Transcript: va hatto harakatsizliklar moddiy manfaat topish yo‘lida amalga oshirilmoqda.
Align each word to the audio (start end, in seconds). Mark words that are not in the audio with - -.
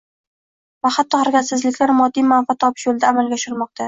va 0.85 0.91
hatto 0.95 1.19
harakatsizliklar 1.23 1.93
moddiy 1.99 2.23
manfaat 2.31 2.61
topish 2.65 2.87
yo‘lida 2.89 3.13
amalga 3.13 3.39
oshirilmoqda. 3.39 3.77